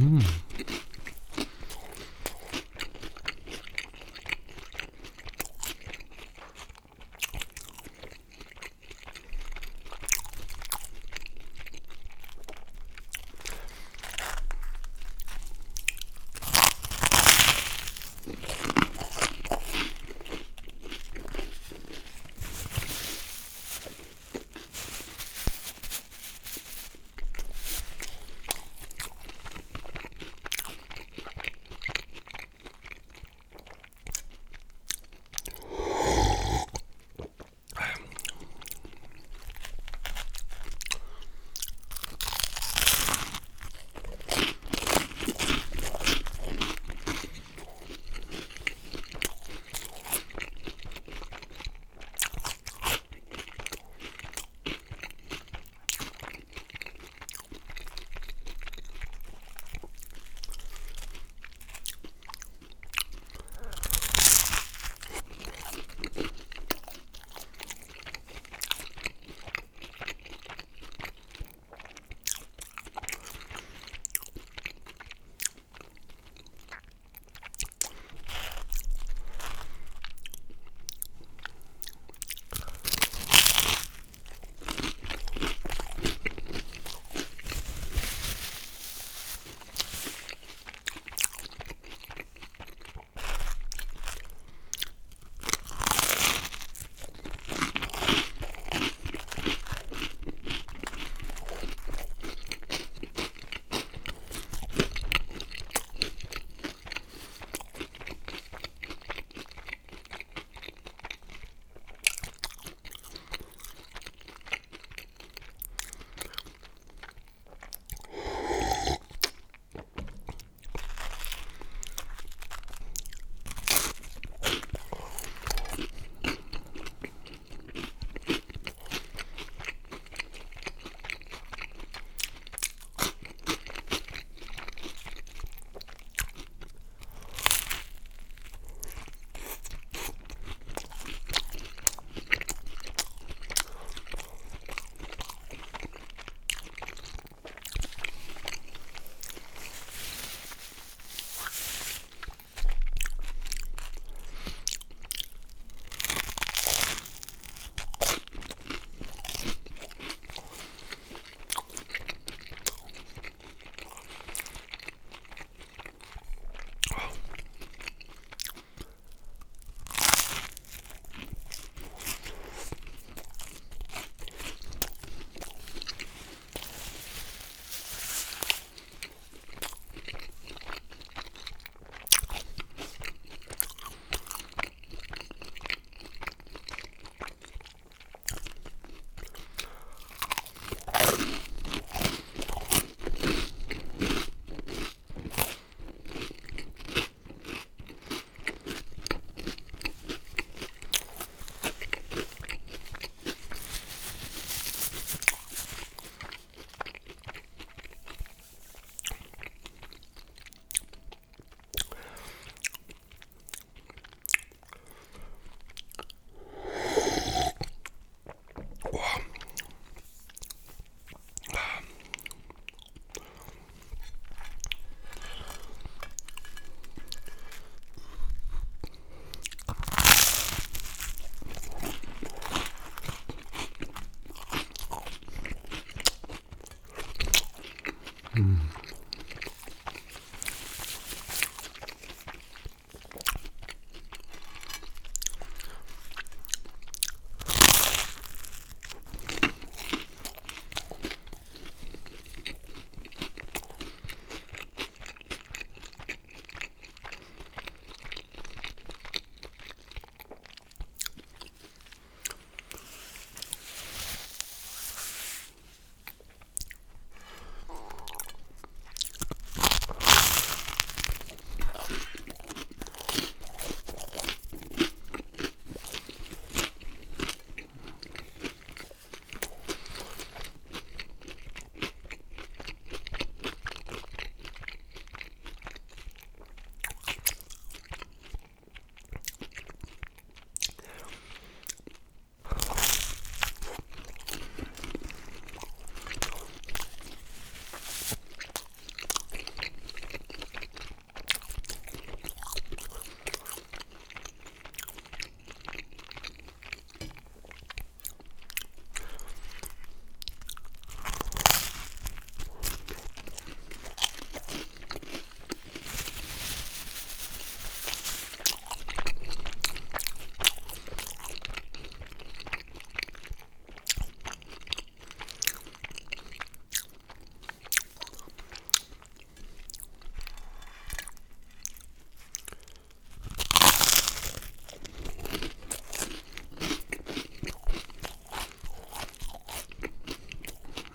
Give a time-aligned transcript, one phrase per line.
[0.00, 0.39] Mm.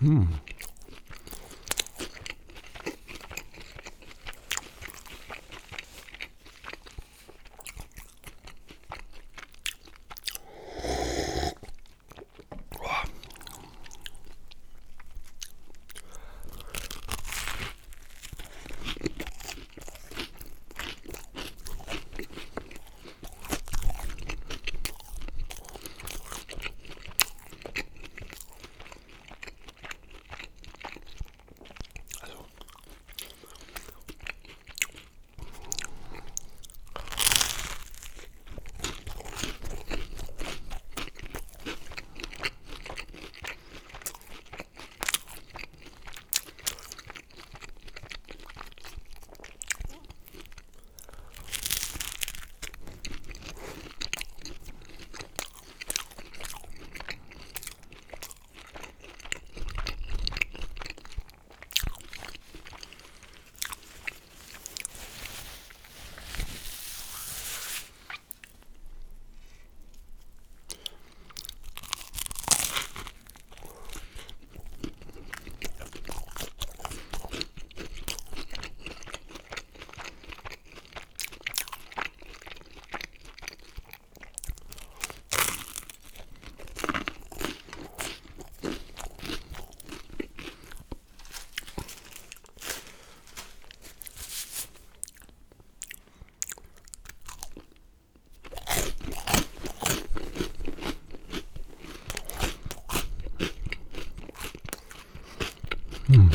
[0.00, 0.24] Hmm.
[106.06, 106.28] Hmm.